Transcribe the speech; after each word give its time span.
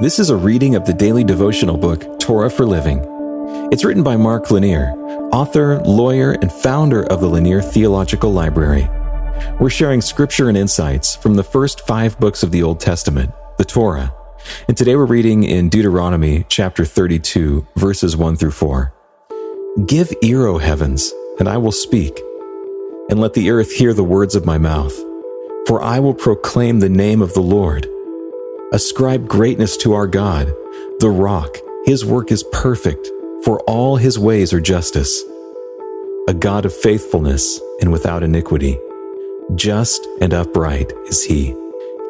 This 0.00 0.18
is 0.18 0.30
a 0.30 0.36
reading 0.36 0.76
of 0.76 0.86
the 0.86 0.94
daily 0.94 1.24
devotional 1.24 1.76
book, 1.76 2.18
Torah 2.18 2.48
for 2.48 2.64
Living. 2.64 3.04
It's 3.70 3.84
written 3.84 4.02
by 4.02 4.16
Mark 4.16 4.50
Lanier, 4.50 4.94
author, 5.30 5.78
lawyer, 5.80 6.32
and 6.40 6.50
founder 6.50 7.02
of 7.12 7.20
the 7.20 7.26
Lanier 7.26 7.60
Theological 7.60 8.32
Library. 8.32 8.88
We're 9.60 9.68
sharing 9.68 10.00
scripture 10.00 10.48
and 10.48 10.56
insights 10.56 11.16
from 11.16 11.34
the 11.34 11.42
first 11.42 11.86
five 11.86 12.18
books 12.18 12.42
of 12.42 12.50
the 12.50 12.62
Old 12.62 12.80
Testament, 12.80 13.30
the 13.58 13.64
Torah. 13.66 14.14
And 14.68 14.74
today 14.74 14.96
we're 14.96 15.04
reading 15.04 15.44
in 15.44 15.68
Deuteronomy 15.68 16.46
chapter 16.48 16.86
32, 16.86 17.66
verses 17.76 18.16
1 18.16 18.36
through 18.36 18.52
4. 18.52 18.94
Give 19.84 20.10
ear, 20.22 20.46
O 20.46 20.56
heavens, 20.56 21.12
and 21.38 21.46
I 21.46 21.58
will 21.58 21.72
speak, 21.72 22.18
and 23.10 23.20
let 23.20 23.34
the 23.34 23.50
earth 23.50 23.72
hear 23.72 23.92
the 23.92 24.02
words 24.02 24.34
of 24.34 24.46
my 24.46 24.56
mouth. 24.56 24.96
For 25.66 25.82
I 25.82 26.00
will 26.00 26.14
proclaim 26.14 26.80
the 26.80 26.88
name 26.88 27.20
of 27.20 27.34
the 27.34 27.42
Lord. 27.42 27.86
Ascribe 28.72 29.26
greatness 29.26 29.76
to 29.78 29.94
our 29.94 30.06
God, 30.06 30.54
the 31.00 31.10
rock. 31.10 31.56
His 31.86 32.04
work 32.04 32.30
is 32.30 32.44
perfect, 32.52 33.04
for 33.42 33.58
all 33.62 33.96
his 33.96 34.16
ways 34.16 34.52
are 34.52 34.60
justice. 34.60 35.24
A 36.28 36.34
God 36.34 36.64
of 36.64 36.72
faithfulness 36.72 37.60
and 37.80 37.90
without 37.90 38.22
iniquity. 38.22 38.78
Just 39.56 40.06
and 40.20 40.32
upright 40.32 40.92
is 41.08 41.24
he. 41.24 41.52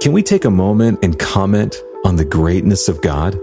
Can 0.02 0.12
we 0.12 0.22
take 0.22 0.44
a 0.44 0.50
moment 0.50 1.02
and 1.02 1.18
comment 1.18 1.82
on 2.04 2.16
the 2.16 2.26
greatness 2.26 2.90
of 2.90 3.00
God? 3.00 3.40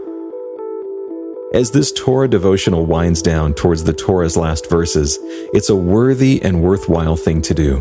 As 1.55 1.71
this 1.71 1.91
Torah 1.91 2.27
devotional 2.27 2.85
winds 2.85 3.23
down 3.23 3.55
towards 3.55 3.83
the 3.83 3.93
Torah's 3.93 4.37
last 4.37 4.69
verses, 4.69 5.17
it's 5.55 5.69
a 5.69 5.75
worthy 5.75 6.39
and 6.43 6.61
worthwhile 6.61 7.15
thing 7.15 7.41
to 7.41 7.55
do. 7.55 7.77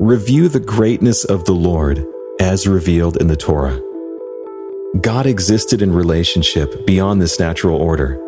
Review 0.00 0.50
the 0.50 0.60
greatness 0.60 1.24
of 1.24 1.46
the 1.46 1.54
Lord 1.54 2.06
as 2.40 2.66
revealed 2.66 3.16
in 3.18 3.28
the 3.28 3.36
Torah. 3.36 3.80
God 5.00 5.26
existed 5.26 5.82
in 5.82 5.92
relationship 5.92 6.86
beyond 6.86 7.20
this 7.20 7.38
natural 7.38 7.80
order. 7.80 8.20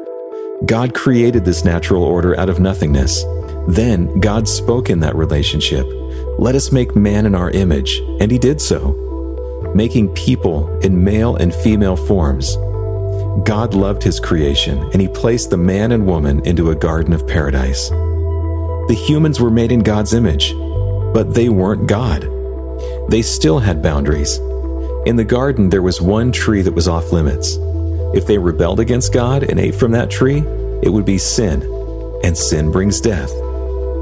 God 0.65 0.95
created 0.95 1.45
this 1.45 1.65
natural 1.65 2.03
order 2.03 2.39
out 2.39 2.49
of 2.49 2.61
nothingness. 2.61 3.25
Then 3.69 4.21
God 4.21 4.49
spoke 4.49 4.91
in 4.91 5.01
that 5.01 5.15
relationship, 5.15 5.87
Let 6.39 6.55
us 6.55 6.73
make 6.73 6.97
man 6.97 7.27
in 7.27 7.35
our 7.35 7.51
image, 7.51 7.99
and 8.21 8.31
he 8.31 8.39
did 8.39 8.61
so, 8.61 9.73
making 9.75 10.15
people 10.15 10.77
in 10.81 11.05
male 11.05 11.37
and 11.37 11.55
female 11.55 11.97
forms. 11.97 12.57
God 13.45 13.75
loved 13.75 14.03
his 14.03 14.19
creation, 14.19 14.79
and 14.93 15.01
he 15.01 15.09
placed 15.09 15.51
the 15.51 15.57
man 15.57 15.93
and 15.93 16.07
woman 16.07 16.45
into 16.47 16.71
a 16.71 16.77
garden 16.77 17.13
of 17.13 17.27
paradise. 17.27 17.91
The 17.91 19.05
humans 19.07 19.41
were 19.41 19.51
made 19.51 19.73
in 19.73 19.81
God's 19.81 20.15
image, 20.15 20.53
but 21.13 21.35
they 21.35 21.49
weren't 21.49 21.87
God 21.87 22.36
they 23.09 23.23
still 23.23 23.59
had 23.59 23.83
boundaries. 23.83 24.39
In 25.07 25.17
the 25.17 25.25
garden, 25.25 25.71
there 25.71 25.83
was 25.83 26.01
one 26.01 26.33
tree 26.33 26.63
that 26.63 26.75
was 26.75 26.89
off 26.89 27.13
limits. 27.13 27.59
If 28.15 28.27
they 28.27 28.39
rebelled 28.39 28.81
against 28.81 29.13
God 29.13 29.45
and 29.45 29.61
ate 29.61 29.75
from 29.75 29.93
that 29.93 30.11
tree, 30.11 30.43
it 30.83 30.93
would 30.93 31.05
be 31.05 31.19
sin, 31.19 31.63
and 32.25 32.37
sin 32.37 32.71
brings 32.71 33.01
death. 33.01 33.31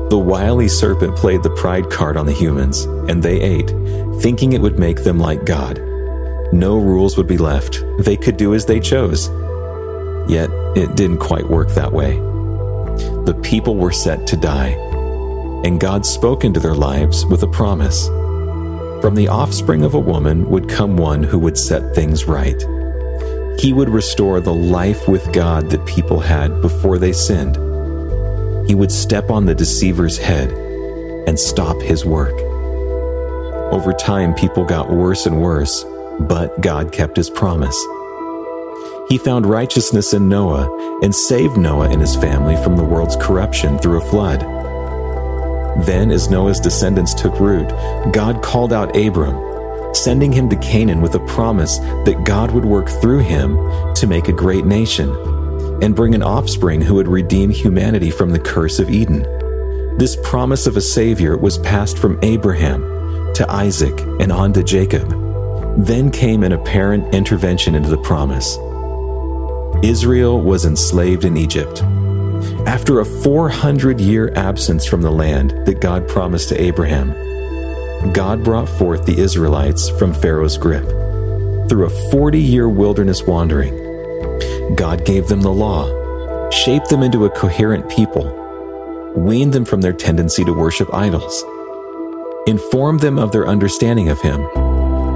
The 0.08 0.22
wily 0.24 0.68
serpent 0.68 1.16
played 1.16 1.42
the 1.42 1.50
pride 1.50 1.90
card 1.90 2.16
on 2.16 2.26
the 2.26 2.32
humans, 2.32 2.84
and 3.08 3.22
they 3.22 3.40
ate, 3.40 3.68
thinking 4.20 4.52
it 4.52 4.60
would 4.60 4.78
make 4.78 5.02
them 5.02 5.18
like 5.18 5.44
God. 5.44 5.78
No 6.52 6.78
rules 6.78 7.16
would 7.16 7.26
be 7.26 7.38
left. 7.38 7.84
They 7.98 8.16
could 8.16 8.36
do 8.36 8.54
as 8.54 8.64
they 8.64 8.80
chose. 8.80 9.28
Yet, 10.28 10.50
it 10.76 10.94
didn't 10.94 11.18
quite 11.18 11.48
work 11.48 11.70
that 11.70 11.92
way. 11.92 12.16
The 13.24 13.38
people 13.42 13.76
were 13.76 13.92
set 13.92 14.26
to 14.28 14.36
die, 14.36 14.76
and 15.64 15.80
God 15.80 16.06
spoke 16.06 16.44
into 16.44 16.60
their 16.60 16.74
lives 16.74 17.26
with 17.26 17.42
a 17.42 17.48
promise. 17.48 18.08
From 19.04 19.16
the 19.16 19.28
offspring 19.28 19.82
of 19.84 19.92
a 19.92 20.00
woman 20.00 20.48
would 20.48 20.66
come 20.66 20.96
one 20.96 21.22
who 21.22 21.38
would 21.40 21.58
set 21.58 21.94
things 21.94 22.24
right. 22.24 22.58
He 23.60 23.70
would 23.70 23.90
restore 23.90 24.40
the 24.40 24.54
life 24.54 25.06
with 25.06 25.30
God 25.30 25.68
that 25.68 25.84
people 25.84 26.20
had 26.20 26.62
before 26.62 26.96
they 26.96 27.12
sinned. 27.12 27.56
He 28.66 28.74
would 28.74 28.90
step 28.90 29.30
on 29.30 29.44
the 29.44 29.54
deceiver's 29.54 30.16
head 30.16 30.50
and 31.28 31.38
stop 31.38 31.82
his 31.82 32.06
work. 32.06 32.32
Over 33.74 33.92
time, 33.92 34.32
people 34.32 34.64
got 34.64 34.90
worse 34.90 35.26
and 35.26 35.42
worse, 35.42 35.84
but 36.20 36.58
God 36.62 36.90
kept 36.90 37.18
his 37.18 37.28
promise. 37.28 37.78
He 39.10 39.18
found 39.18 39.44
righteousness 39.44 40.14
in 40.14 40.30
Noah 40.30 40.98
and 41.02 41.14
saved 41.14 41.58
Noah 41.58 41.90
and 41.90 42.00
his 42.00 42.16
family 42.16 42.56
from 42.64 42.78
the 42.78 42.84
world's 42.84 43.16
corruption 43.16 43.76
through 43.76 43.98
a 43.98 44.10
flood. 44.10 44.63
Then, 45.78 46.10
as 46.10 46.30
Noah's 46.30 46.60
descendants 46.60 47.14
took 47.14 47.40
root, 47.40 47.68
God 48.12 48.42
called 48.42 48.72
out 48.72 48.96
Abram, 48.96 49.94
sending 49.94 50.32
him 50.32 50.48
to 50.50 50.56
Canaan 50.56 51.00
with 51.00 51.14
a 51.14 51.26
promise 51.26 51.78
that 51.78 52.24
God 52.24 52.52
would 52.52 52.64
work 52.64 52.88
through 52.88 53.20
him 53.20 53.56
to 53.94 54.06
make 54.06 54.28
a 54.28 54.32
great 54.32 54.64
nation 54.64 55.10
and 55.82 55.96
bring 55.96 56.14
an 56.14 56.22
offspring 56.22 56.80
who 56.80 56.94
would 56.94 57.08
redeem 57.08 57.50
humanity 57.50 58.10
from 58.10 58.30
the 58.30 58.38
curse 58.38 58.78
of 58.78 58.90
Eden. 58.90 59.22
This 59.98 60.16
promise 60.22 60.66
of 60.66 60.76
a 60.76 60.80
Savior 60.80 61.36
was 61.36 61.58
passed 61.58 61.98
from 61.98 62.18
Abraham 62.22 62.82
to 63.34 63.46
Isaac 63.50 64.00
and 64.20 64.30
on 64.32 64.52
to 64.52 64.62
Jacob. 64.62 65.08
Then 65.76 66.10
came 66.10 66.44
an 66.44 66.52
apparent 66.52 67.14
intervention 67.14 67.74
into 67.74 67.90
the 67.90 67.98
promise. 67.98 68.56
Israel 69.84 70.40
was 70.40 70.64
enslaved 70.64 71.24
in 71.24 71.36
Egypt. 71.36 71.82
After 72.66 73.00
a 73.00 73.04
400 73.04 74.00
year 74.00 74.32
absence 74.34 74.84
from 74.86 75.02
the 75.02 75.10
land 75.10 75.50
that 75.66 75.80
God 75.80 76.08
promised 76.08 76.48
to 76.50 76.60
Abraham, 76.60 77.12
God 78.12 78.44
brought 78.44 78.68
forth 78.68 79.06
the 79.06 79.18
Israelites 79.18 79.88
from 79.90 80.12
Pharaoh's 80.12 80.58
grip. 80.58 80.84
Through 81.68 81.86
a 81.86 82.10
40 82.10 82.38
year 82.38 82.68
wilderness 82.68 83.22
wandering, 83.22 83.74
God 84.76 85.04
gave 85.04 85.28
them 85.28 85.40
the 85.40 85.52
law, 85.52 85.88
shaped 86.50 86.90
them 86.90 87.02
into 87.02 87.24
a 87.24 87.30
coherent 87.30 87.88
people, 87.88 88.24
weaned 89.16 89.52
them 89.52 89.64
from 89.64 89.80
their 89.80 89.92
tendency 89.92 90.44
to 90.44 90.52
worship 90.52 90.92
idols, 90.92 91.44
informed 92.46 93.00
them 93.00 93.18
of 93.18 93.32
their 93.32 93.46
understanding 93.46 94.08
of 94.08 94.20
Him, 94.20 94.40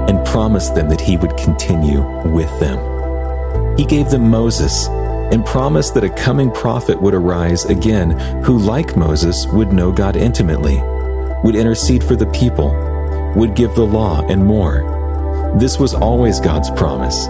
and 0.07 0.25
promised 0.25 0.75
them 0.75 0.89
that 0.89 1.01
He 1.01 1.17
would 1.17 1.37
continue 1.37 2.01
with 2.29 2.59
them. 2.59 3.77
He 3.77 3.85
gave 3.85 4.09
them 4.09 4.29
Moses 4.29 4.87
and 5.31 5.45
promised 5.45 5.93
that 5.93 6.03
a 6.03 6.09
coming 6.09 6.51
prophet 6.51 7.01
would 7.01 7.13
arise 7.13 7.65
again 7.65 8.11
who, 8.43 8.57
like 8.57 8.97
Moses, 8.97 9.45
would 9.47 9.71
know 9.71 9.91
God 9.91 10.15
intimately, 10.15 10.81
would 11.43 11.55
intercede 11.55 12.03
for 12.03 12.15
the 12.15 12.25
people, 12.27 12.71
would 13.35 13.55
give 13.55 13.75
the 13.75 13.85
law, 13.85 14.25
and 14.27 14.43
more. 14.43 15.55
This 15.57 15.79
was 15.79 15.93
always 15.93 16.39
God's 16.39 16.69
promise. 16.71 17.27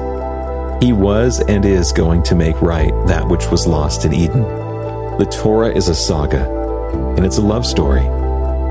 He 0.82 0.94
was 0.94 1.42
and 1.42 1.66
is 1.66 1.92
going 1.92 2.24
to 2.24 2.36
make 2.36 2.62
right 2.62 2.94
that 3.06 3.28
which 3.28 3.50
was 3.52 3.68
lost 3.68 4.06
in 4.06 4.14
Eden. 4.14 4.44
The 5.18 5.30
Torah 5.30 5.74
is 5.74 5.90
a 5.90 5.96
saga, 5.96 6.50
and 7.18 7.26
it's 7.26 7.38
a 7.38 7.42
love 7.42 7.66
story. 7.66 8.06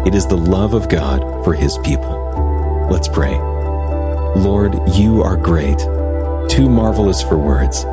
It 0.07 0.15
is 0.15 0.27
the 0.27 0.39
love 0.39 0.73
of 0.73 0.89
God 0.89 1.45
for 1.45 1.53
His 1.53 1.77
people. 1.79 2.89
Let's 2.91 3.09
pray. 3.09 3.37
Lord, 4.37 4.75
you 4.95 5.23
are 5.23 5.37
great, 5.37 5.79
too 6.49 6.69
marvelous 6.71 7.23
for 7.23 7.37
words. 7.37 7.85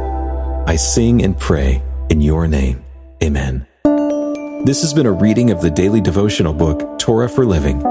I 0.67 0.77
sing 0.77 1.23
and 1.23 1.37
pray 1.37 1.83
in 2.09 2.21
your 2.21 2.47
name. 2.47 2.83
Amen. 3.23 3.67
This 4.65 4.81
has 4.81 4.95
been 4.95 5.05
a 5.05 5.11
reading 5.11 5.51
of 5.51 5.61
the 5.61 5.69
daily 5.69 6.01
devotional 6.01 6.53
book, 6.53 6.97
Torah 6.97 7.29
for 7.29 7.45
Living. 7.45 7.83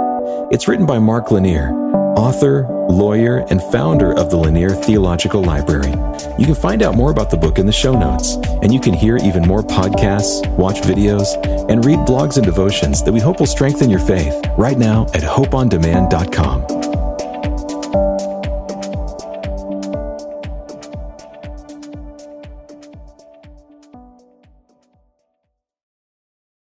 It's 0.50 0.66
written 0.66 0.84
by 0.84 0.98
Mark 0.98 1.30
Lanier, 1.30 1.70
author, 2.16 2.66
lawyer, 2.88 3.46
and 3.48 3.62
founder 3.62 4.12
of 4.12 4.28
the 4.28 4.36
Lanier 4.36 4.70
Theological 4.70 5.40
Library. 5.40 5.92
You 6.36 6.46
can 6.46 6.56
find 6.56 6.82
out 6.82 6.96
more 6.96 7.12
about 7.12 7.30
the 7.30 7.36
book 7.36 7.60
in 7.60 7.66
the 7.66 7.72
show 7.72 7.96
notes, 7.96 8.38
and 8.62 8.74
you 8.74 8.80
can 8.80 8.92
hear 8.92 9.18
even 9.18 9.46
more 9.46 9.62
podcasts, 9.62 10.44
watch 10.56 10.80
videos, 10.80 11.28
and 11.70 11.84
read 11.84 12.00
blogs 12.00 12.38
and 12.38 12.44
devotions 12.44 13.04
that 13.04 13.12
we 13.12 13.20
hope 13.20 13.38
will 13.38 13.46
strengthen 13.46 13.88
your 13.88 14.00
faith 14.00 14.34
right 14.58 14.78
now 14.78 15.04
at 15.14 15.22
hopeondemand.com. 15.22 16.73